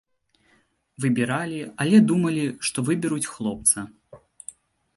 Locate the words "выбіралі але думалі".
1.05-2.45